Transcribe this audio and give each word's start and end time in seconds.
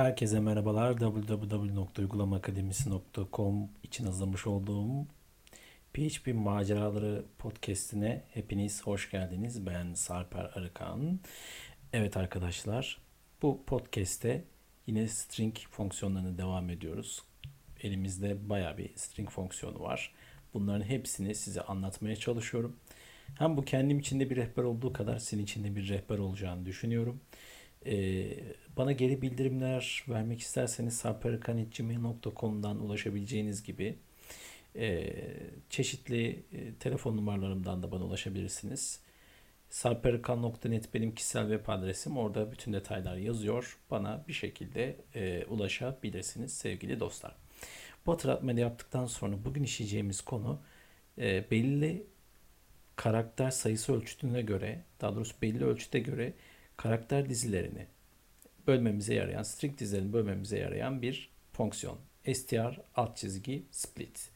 Herkese 0.00 0.40
merhabalar. 0.40 0.98
www.uygulamaakademisi.com 0.98 3.68
için 3.82 4.04
hazırlamış 4.04 4.46
olduğum 4.46 5.06
PHP 5.92 6.34
Maceraları 6.34 7.24
podcastine 7.38 8.22
hepiniz 8.34 8.82
hoş 8.82 9.10
geldiniz. 9.10 9.66
Ben 9.66 9.94
Sarper 9.94 10.44
Arıkan. 10.44 11.20
Evet 11.92 12.16
arkadaşlar, 12.16 12.98
bu 13.42 13.64
podcast'te 13.66 14.44
yine 14.86 15.08
string 15.08 15.56
fonksiyonlarına 15.70 16.38
devam 16.38 16.70
ediyoruz. 16.70 17.22
Elimizde 17.82 18.48
baya 18.48 18.78
bir 18.78 18.90
string 18.96 19.30
fonksiyonu 19.30 19.80
var. 19.80 20.14
Bunların 20.54 20.84
hepsini 20.84 21.34
size 21.34 21.60
anlatmaya 21.60 22.16
çalışıyorum. 22.16 22.76
Hem 23.38 23.56
bu 23.56 23.64
kendim 23.64 23.98
için 23.98 24.20
de 24.20 24.30
bir 24.30 24.36
rehber 24.36 24.62
olduğu 24.62 24.92
kadar 24.92 25.18
senin 25.18 25.42
için 25.42 25.64
de 25.64 25.76
bir 25.76 25.88
rehber 25.88 26.18
olacağını 26.18 26.66
düşünüyorum. 26.66 27.20
Ee, 27.86 28.38
bana 28.76 28.92
geri 28.92 29.22
bildirimler 29.22 30.04
vermek 30.08 30.40
isterseniz 30.40 30.96
sarperkan.gmail.com'dan 30.96 32.80
ulaşabileceğiniz 32.80 33.62
gibi 33.62 33.98
e, 34.76 35.12
çeşitli 35.70 36.44
e, 36.52 36.74
telefon 36.74 37.16
numaralarımdan 37.16 37.82
da 37.82 37.92
bana 37.92 38.04
ulaşabilirsiniz. 38.04 39.00
sarperkan.net 39.70 40.94
benim 40.94 41.14
kişisel 41.14 41.48
web 41.50 41.68
adresim. 41.68 42.16
Orada 42.16 42.52
bütün 42.52 42.72
detaylar 42.72 43.16
yazıyor. 43.16 43.78
Bana 43.90 44.24
bir 44.28 44.32
şekilde 44.32 44.96
e, 45.14 45.44
ulaşabilirsiniz 45.44 46.52
sevgili 46.52 47.00
dostlar. 47.00 47.36
Bu 48.06 48.12
hatırlatmayı 48.12 48.58
yaptıktan 48.58 49.06
sonra 49.06 49.44
bugün 49.44 49.62
işleyeceğimiz 49.62 50.20
konu 50.20 50.60
e, 51.18 51.50
belli 51.50 52.06
karakter 52.96 53.50
sayısı 53.50 53.96
ölçütüne 53.96 54.42
göre, 54.42 54.84
daha 55.00 55.14
doğrusu 55.14 55.34
belli 55.42 55.64
ölçüte 55.64 55.98
göre 55.98 56.32
karakter 56.80 57.28
dizilerini 57.28 57.86
bölmemize 58.66 59.14
yarayan, 59.14 59.42
string 59.42 59.78
dizilerini 59.78 60.12
bölmemize 60.12 60.58
yarayan 60.58 61.02
bir 61.02 61.30
fonksiyon. 61.52 61.98
str 62.34 62.80
alt 62.94 63.16
çizgi 63.16 63.64
split. 63.70 64.30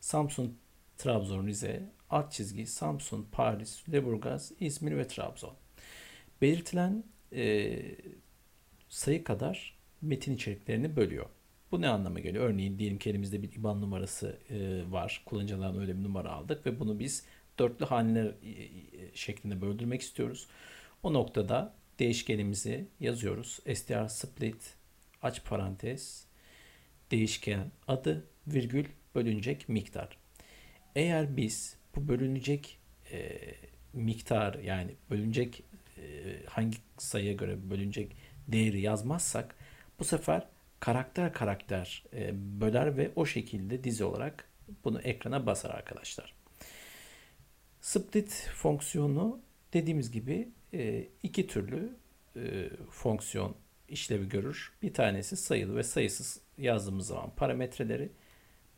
Samsun, 0.00 0.58
Trabzon, 0.98 1.46
Rize, 1.46 1.82
alt 2.10 2.32
çizgi 2.32 2.66
Samsun, 2.66 3.28
Paris, 3.32 3.88
Lüleburgaz, 3.88 4.52
İzmir 4.60 4.96
ve 4.96 5.06
Trabzon. 5.08 5.54
Belirtilen 6.42 7.04
e, 7.32 7.78
sayı 8.88 9.24
kadar 9.24 9.78
metin 10.02 10.34
içeriklerini 10.34 10.96
bölüyor. 10.96 11.26
Bu 11.70 11.80
ne 11.80 11.88
anlama 11.88 12.20
geliyor? 12.20 12.44
Örneğin 12.44 12.78
diyelim 12.78 12.98
ki 12.98 13.10
elimizde 13.10 13.42
bir 13.42 13.52
IBAN 13.52 13.80
numarası 13.80 14.38
e, 14.50 14.82
var. 14.90 15.22
Kullanıcılardan 15.26 15.80
öyle 15.80 15.98
bir 15.98 16.04
numara 16.04 16.30
aldık 16.32 16.66
ve 16.66 16.80
bunu 16.80 16.98
biz 16.98 17.26
dörtlü 17.58 17.86
haneler 17.86 18.26
e, 18.26 18.70
şeklinde 19.14 19.60
böldürmek 19.60 20.00
istiyoruz. 20.00 20.46
O 21.02 21.12
noktada 21.12 21.81
değişkenimizi 22.02 22.88
yazıyoruz. 23.00 23.60
str 23.74 24.08
split 24.08 24.74
aç 25.22 25.44
parantez 25.44 26.26
değişken 27.10 27.70
adı 27.88 28.26
virgül 28.46 28.84
bölünecek 29.14 29.68
miktar. 29.68 30.18
Eğer 30.96 31.36
biz 31.36 31.76
bu 31.96 32.08
bölünecek 32.08 32.78
e, 33.12 33.38
miktar 33.92 34.54
yani 34.54 34.94
bölünecek 35.10 35.62
e, 35.98 36.02
hangi 36.46 36.76
sayıya 36.98 37.32
göre 37.32 37.70
bölünecek 37.70 38.16
değeri 38.48 38.80
yazmazsak 38.80 39.54
bu 39.98 40.04
sefer 40.04 40.48
karakter 40.80 41.32
karakter 41.32 42.04
e, 42.12 42.30
böler 42.60 42.96
ve 42.96 43.10
o 43.16 43.26
şekilde 43.26 43.84
dizi 43.84 44.04
olarak 44.04 44.48
bunu 44.84 45.00
ekrana 45.00 45.46
basar 45.46 45.70
arkadaşlar. 45.70 46.34
Split 47.80 48.50
fonksiyonu 48.54 49.40
dediğimiz 49.72 50.10
gibi 50.10 50.48
e, 50.74 51.08
iki 51.22 51.46
türlü 51.46 51.96
e, 52.36 52.70
fonksiyon 52.90 53.56
işlevi 53.88 54.28
görür. 54.28 54.72
Bir 54.82 54.94
tanesi 54.94 55.36
sayılı 55.36 55.76
ve 55.76 55.82
sayısız 55.82 56.40
yazdığımız 56.58 57.06
zaman 57.06 57.30
parametreleri 57.36 58.12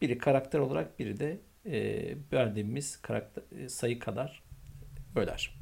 biri 0.01 0.19
karakter 0.19 0.59
olarak 0.59 0.99
biri 0.99 1.21
de 1.21 1.41
e, 1.67 2.15
verdiğimiz 2.33 3.03
karakter, 3.03 3.43
e, 3.59 3.69
sayı 3.69 3.99
kadar 3.99 4.43
böler. 5.15 5.55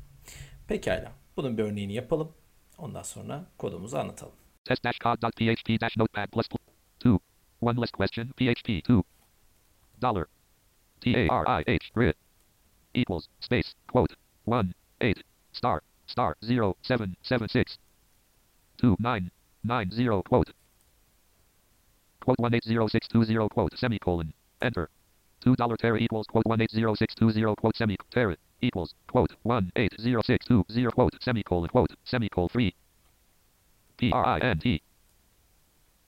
Pekala. 0.68 1.12
Bunun 1.36 1.58
bir 1.58 1.62
örneğini 1.62 1.92
yapalım. 1.94 2.32
Ondan 2.78 3.02
sonra 3.02 3.46
kodumuzu 3.58 3.96
anlatalım. 3.96 4.32
Test-code.php-notepad 4.64 6.26
plus 6.26 6.46
2. 7.00 7.18
One 7.60 7.80
less 7.80 7.90
question. 7.90 8.26
PHP 8.26 8.68
2. 8.68 9.02
Dollar. 10.02 10.26
T-A-R-I-H. 11.00 11.90
Grid. 11.94 12.14
Equals. 12.94 13.26
Space. 13.40 13.68
Quote. 13.88 14.14
1. 14.46 14.74
8. 15.00 15.22
Star. 15.52 15.80
Star. 16.06 16.36
0. 16.44 16.76
7. 16.82 17.16
7. 17.22 17.48
6. 17.48 17.78
2. 18.78 18.96
9. 18.98 19.30
9. 19.64 19.90
0. 19.90 20.22
Quote. 20.22 20.52
Quote 22.20 22.38
180620 22.38 23.48
quote 23.48 23.76
semicolon. 23.76 24.32
Enter. 24.60 24.88
Two 25.42 25.56
dollar 25.56 25.76
tera 25.76 25.98
equals 25.98 26.28
quote 26.28 26.46
one 26.46 26.60
eight 26.60 26.70
zero 26.70 26.94
six 26.94 27.16
two 27.16 27.32
zero 27.32 27.56
quote 27.56 27.76
semi 27.76 27.96
tera 28.12 28.36
equals 28.60 28.94
quote 29.08 29.32
one 29.42 29.72
eight 29.74 29.92
zero 30.00 30.22
six 30.22 30.46
two 30.46 30.64
zero 30.70 30.92
quote 30.92 31.20
semicolon 31.20 31.68
quote 31.68 31.90
semicolon 32.04 32.48
three. 32.48 32.72
P 33.96 34.12
R 34.12 34.24
I 34.24 34.38
N 34.38 34.60
T. 34.60 34.80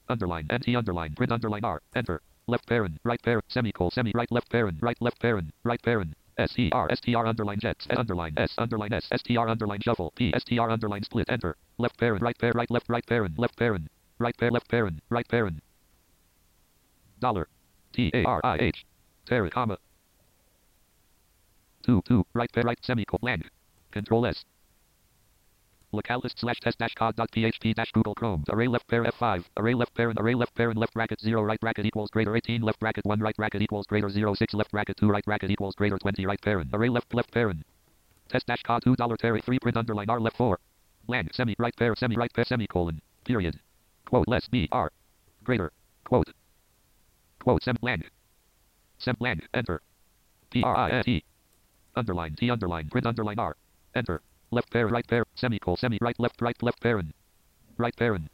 Underline 0.08 0.46
N 0.50 0.60
T 0.60 0.76
underline 0.76 1.14
print 1.16 1.32
underline 1.32 1.64
R. 1.64 1.82
Enter. 1.96 2.22
Left 2.46 2.64
parent 2.68 3.00
right 3.02 3.20
parent 3.20 3.44
semicolon 3.48 3.90
semi 3.90 4.12
right 4.14 4.30
left 4.30 4.48
parent 4.50 4.78
right 4.80 4.96
left 5.00 5.18
parent 5.18 5.52
right 5.64 5.82
parent. 5.82 6.14
S 6.38 6.58
E 6.58 6.70
R 6.72 6.90
S 6.90 7.00
T 7.00 7.14
R 7.14 7.26
underline 7.26 7.60
jets 7.60 7.86
underline 7.90 8.34
S 8.36 8.54
underline 8.58 8.92
S 8.92 9.06
S 9.12 9.22
T 9.22 9.36
R 9.36 9.48
underline 9.48 9.80
shuffle 9.80 10.12
P 10.16 10.32
S 10.34 10.44
T 10.44 10.58
R 10.58 10.70
underline 10.70 11.02
split 11.02 11.28
enter. 11.28 11.56
Left 11.78 11.98
parent 11.98 12.22
right 12.22 12.36
parent 12.38 12.56
right 12.56 12.70
left 12.70 12.88
right 12.88 13.06
parent 13.06 13.38
left 13.38 13.56
parent 13.56 13.88
right 14.18 14.36
parent 14.36 14.54
left 14.54 14.68
parent 14.68 15.02
right 15.10 15.28
parent 15.28 15.62
dollar. 17.20 17.48
T 17.92 18.10
A 18.14 18.24
R 18.24 18.40
I 18.44 18.58
H. 18.58 18.84
Tara 19.26 19.50
comma. 19.50 19.78
Two 21.82 22.02
two 22.06 22.26
right 22.34 22.50
pair 22.52 22.64
right 22.64 22.78
semicolon. 22.82 23.42
Control 23.92 24.26
S 24.26 24.44
localist 25.94 26.38
slash 26.38 26.60
test 26.60 26.78
dash 26.78 26.94
cod 26.94 27.16
dot 27.16 27.30
php 27.30 27.74
dash 27.74 27.92
google 27.92 28.14
chrome. 28.14 28.44
Array 28.50 28.68
left 28.68 28.86
pair 28.88 29.04
f5 29.04 29.44
array 29.56 29.74
left 29.74 29.94
parent 29.94 30.18
array 30.20 30.34
left 30.34 30.54
parent 30.54 30.78
left 30.78 30.94
bracket 30.94 31.20
0 31.20 31.42
right 31.42 31.60
bracket 31.60 31.86
equals 31.86 32.10
greater 32.10 32.36
18 32.36 32.62
left 32.62 32.80
bracket 32.80 33.04
1 33.04 33.20
right 33.20 33.36
bracket 33.36 33.62
equals 33.62 33.86
greater 33.86 34.10
0 34.10 34.34
6 34.34 34.54
left 34.54 34.70
bracket 34.70 34.96
2 34.96 35.08
right 35.08 35.24
bracket 35.24 35.50
equals 35.50 35.74
greater 35.74 35.98
20 35.98 36.26
right 36.26 36.40
parent 36.42 36.70
array 36.72 36.88
left 36.88 37.12
left 37.14 37.32
parent 37.32 37.62
test 38.28 38.46
dash 38.46 38.62
cod 38.62 38.82
2 38.82 38.96
dollar 38.96 39.16
terry 39.16 39.40
3 39.40 39.58
print 39.58 39.76
underline 39.76 40.10
r 40.10 40.20
left 40.20 40.36
4 40.36 40.58
blank 41.06 41.32
semi 41.32 41.54
right 41.58 41.76
pair 41.76 41.94
semi 41.96 42.16
right 42.16 42.32
pair 42.32 42.44
semicolon 42.44 43.00
period. 43.24 43.58
Quote 44.04 44.28
less 44.28 44.48
b 44.48 44.68
r. 44.70 44.92
Greater. 45.42 45.72
Quote. 46.04 46.32
Quote 47.40 47.62
sem 47.62 47.76
blank 47.80 48.10
sem 48.98 49.16
blank 49.18 49.48
enter. 49.54 49.82
P 50.50 50.62
r 50.62 50.76
i 50.76 50.90
n 50.90 51.04
t. 51.04 51.24
Underline 51.96 52.34
t 52.36 52.50
underline 52.50 52.88
print 52.88 53.06
underline 53.06 53.38
r. 53.38 53.56
Enter 53.94 54.20
left 54.54 54.70
pair 54.70 54.86
right 54.88 55.06
pair 55.06 55.24
semicolon 55.34 55.76
semi 55.76 55.98
right 56.00 56.18
left 56.18 56.40
right 56.40 56.62
left 56.62 56.80
parent 56.80 57.14
right 57.78 57.96
parent 57.96 58.30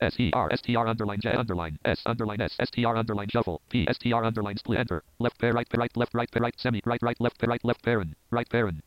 S 0.00 0.18
E 0.18 0.30
R 0.32 0.48
S 0.52 0.60
T 0.62 0.74
R 0.74 0.86
underline 0.88 1.20
J 1.20 1.32
underline 1.32 1.78
S 1.84 2.02
underline 2.06 2.40
S 2.40 2.56
S 2.58 2.70
T 2.70 2.84
R 2.84 2.96
underline 2.96 3.28
shuffle 3.28 3.60
P 3.68 3.86
S 3.88 3.98
T 3.98 4.12
R 4.12 4.24
underline 4.24 4.56
split 4.56 4.80
enter 4.80 5.04
left 5.20 5.38
pair 5.38 5.52
right 5.52 5.68
pair 5.68 5.78
right 5.78 5.96
left 5.96 6.14
right 6.14 6.30
pair 6.30 6.42
right 6.42 6.54
semi 6.58 6.80
right 6.84 7.02
right 7.02 7.20
left 7.20 7.38
pair 7.38 7.48
right 7.48 7.64
left 7.64 7.82
parent 7.84 8.16
right 8.30 8.48
parent 8.48 8.82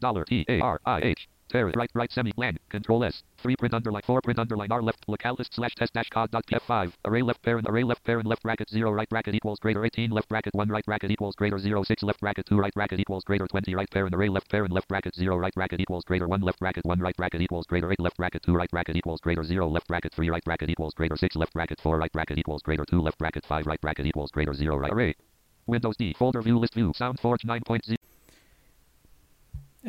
dollar 0.00 0.24
T 0.24 0.44
A 0.48 0.60
R 0.60 0.80
I 0.84 1.00
H 1.02 1.28
Terra 1.54 1.70
right 1.76 1.90
right 1.94 2.10
semi 2.10 2.32
blank 2.32 2.58
control 2.68 3.04
S 3.04 3.22
three 3.38 3.54
print 3.54 3.74
underline 3.74 4.02
four 4.04 4.20
print 4.20 4.40
underline 4.40 4.72
R 4.72 4.82
left 4.82 5.06
localist 5.06 5.54
slash 5.54 5.72
test 5.76 5.92
dash 5.92 6.08
cod 6.10 6.28
dot 6.32 6.44
F5 6.46 6.92
array 7.04 7.22
left 7.22 7.40
parent 7.44 7.68
array 7.68 7.84
left 7.84 8.02
parent 8.02 8.26
left 8.26 8.42
bracket 8.42 8.68
zero 8.68 8.90
right 8.90 9.08
bracket 9.08 9.36
equals 9.36 9.60
greater 9.60 9.84
18 9.84 10.10
left 10.10 10.28
bracket 10.28 10.52
one 10.56 10.68
right 10.68 10.84
bracket 10.84 11.12
equals 11.12 11.36
greater 11.36 11.56
zero 11.60 11.84
six 11.84 12.02
left 12.02 12.18
bracket 12.18 12.44
two 12.46 12.58
right 12.58 12.74
bracket 12.74 12.98
equals 12.98 13.22
greater 13.22 13.46
20 13.46 13.72
right 13.76 13.88
parent 13.92 14.12
array 14.16 14.28
left 14.28 14.50
parent 14.50 14.72
left 14.72 14.88
bracket 14.88 15.14
zero 15.14 15.36
right 15.36 15.54
bracket 15.54 15.80
equals 15.80 16.02
greater 16.04 16.26
one 16.26 16.40
left 16.40 16.58
bracket 16.58 16.84
one 16.84 16.98
right 16.98 17.16
bracket 17.16 17.40
equals 17.40 17.66
greater 17.66 17.92
eight 17.92 18.00
left 18.00 18.16
bracket 18.16 18.42
two 18.42 18.56
right 18.56 18.70
bracket 18.72 18.96
equals 18.96 19.20
greater 19.20 19.44
zero 19.44 19.68
left 19.68 19.86
bracket 19.86 20.12
three 20.12 20.30
right 20.30 20.42
bracket 20.42 20.68
equals 20.68 20.92
greater 20.94 21.16
six 21.16 21.36
left 21.36 21.52
bracket 21.52 21.80
four 21.80 21.98
right 21.98 22.10
bracket 22.10 22.36
equals 22.36 22.62
greater 22.62 22.84
two 22.84 23.00
left 23.00 23.18
bracket 23.18 23.46
five 23.46 23.64
right 23.64 23.80
bracket 23.80 24.06
equals 24.06 24.32
greater 24.32 24.54
zero 24.54 24.76
right 24.76 24.92
array. 24.92 25.14
Windows 25.68 25.96
D 25.96 26.14
folder 26.18 26.42
view 26.42 26.58
list 26.58 26.74
view 26.74 26.92
SoundForge 26.92 27.44
9.0 27.46 27.96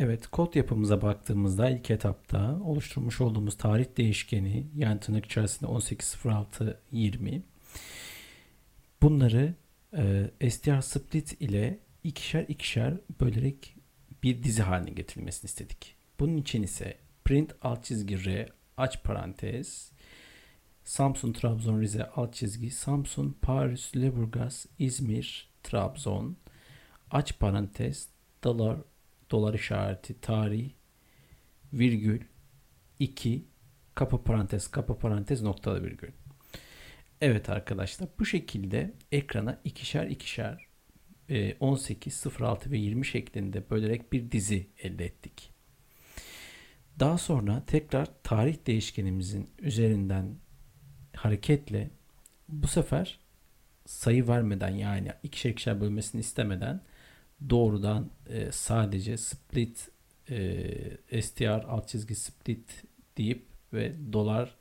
Evet, 0.06 0.28
kod 0.28 0.56
yapımıza 0.56 1.02
baktığımızda 1.02 1.70
ilk 1.70 1.92
etapta 1.92 2.60
oluşturmuş 2.64 3.22
olduğumuz 3.22 3.58
tarih 3.58 3.86
değişkeni 3.98 4.68
yani 4.76 5.00
tırnak 5.00 5.26
içerisinde 5.26 5.72
180620 5.72 7.44
bunları 9.02 9.54
e, 10.42 10.50
str 10.50 10.82
split 10.82 11.42
ile 11.42 11.80
ikişer 12.04 12.46
ikişer 12.48 12.94
bölerek 13.22 13.76
bir 14.24 14.44
dizi 14.44 14.62
haline 14.62 14.90
getirilmesini 14.92 15.48
istedik. 15.48 15.96
Bunun 16.20 16.38
için 16.38 16.64
ise 16.64 16.98
print 17.26 17.56
alt 17.62 17.84
çizgi 17.84 18.26
r 18.26 18.50
aç 18.78 19.04
parantez 19.04 19.92
Samsun, 20.84 21.34
Trabzon, 21.34 21.82
Rize 21.82 22.10
alt 22.10 22.34
çizgi 22.34 22.72
Samsun, 22.72 23.38
Paris, 23.42 23.96
Lüleburgaz, 23.96 24.66
İzmir, 24.80 25.50
Trabzon 25.64 26.38
aç 27.12 27.40
parantez 27.40 28.10
dolar 28.44 28.78
dolar 29.32 29.54
işareti 29.54 30.22
tarih 30.22 30.72
virgül 31.74 32.22
2 33.00 33.46
kapa 33.96 34.24
parantez 34.24 34.68
kapa 34.68 34.98
parantez 34.98 35.42
noktalı 35.42 35.84
virgül. 35.84 36.12
Evet 37.22 37.50
arkadaşlar 37.50 38.10
bu 38.20 38.26
şekilde 38.26 38.94
ekrana 39.12 39.62
ikişer 39.64 40.08
ikişer 40.08 40.68
18, 41.60 42.24
06 42.40 42.72
ve 42.72 42.78
20 42.78 43.06
şeklinde 43.06 43.70
bölerek 43.70 44.14
bir 44.14 44.32
dizi 44.32 44.70
elde 44.78 45.06
ettik. 45.06 45.52
Daha 47.00 47.18
sonra 47.18 47.64
tekrar 47.68 48.08
tarih 48.24 48.58
değişkenimizin 48.68 49.50
üzerinden 49.60 50.36
hareketle 51.16 51.90
bu 52.50 52.68
sefer 52.68 53.20
sayı 53.86 54.28
vermeden 54.28 54.70
yani 54.70 55.12
ikişer 55.24 55.50
ikişer 55.50 55.82
bölmesini 55.82 56.22
istemeden 56.22 56.82
doğrudan 57.50 58.12
e, 58.30 58.52
sadece 58.52 59.18
split 59.18 59.90
e, 60.30 61.22
str 61.22 61.64
alt 61.68 61.88
çizgi 61.88 62.16
split 62.16 62.84
deyip 63.18 63.46
ve 63.74 64.14
dolar 64.14 64.56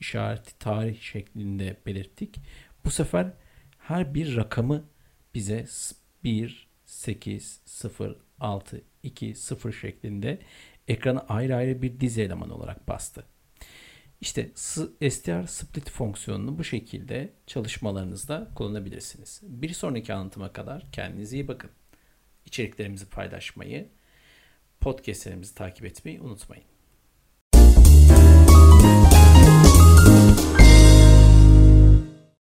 işareti 0.00 0.58
tarih 0.58 1.00
şeklinde 1.00 1.76
belirttik. 1.86 2.36
Bu 2.84 2.90
sefer 2.90 3.32
her 3.78 4.14
bir 4.14 4.36
rakamı 4.36 4.84
bize 5.34 5.66
1, 6.24 6.68
8, 6.86 7.60
0, 7.64 8.16
6, 8.40 8.82
2, 9.02 9.34
0 9.34 9.72
şeklinde 9.72 10.38
ekrana 10.88 11.20
ayrı 11.20 11.56
ayrı 11.56 11.82
bir 11.82 12.00
dizi 12.00 12.22
eleman 12.22 12.50
olarak 12.50 12.88
bastı. 12.88 13.24
İşte 14.20 14.50
str 14.54 15.46
split 15.46 15.90
fonksiyonunu 15.90 16.58
bu 16.58 16.64
şekilde 16.64 17.32
çalışmalarınızda 17.46 18.50
kullanabilirsiniz. 18.54 19.40
Bir 19.42 19.68
sonraki 19.68 20.14
anlatıma 20.14 20.52
kadar 20.52 20.92
kendinize 20.92 21.36
iyi 21.36 21.48
bakın. 21.48 21.70
İçeriklerimizi 22.46 23.10
paylaşmayı, 23.10 23.88
podcastlerimizi 24.80 25.54
takip 25.54 25.84
etmeyi 25.84 26.20
unutmayın. 26.20 26.71